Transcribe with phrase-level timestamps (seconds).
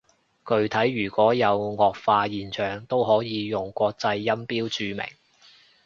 [0.47, 5.05] 具體如果有顎化現象，都可以用國際音標注明